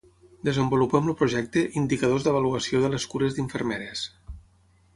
Desenvolupem 0.47 1.09
el 1.11 1.15
projecte 1.19 1.63
"Indicadors 1.81 2.25
d'avaluació 2.29 2.81
de 2.85 2.91
les 2.97 3.05
cures 3.13 3.37
d'infermeres" 3.37 4.07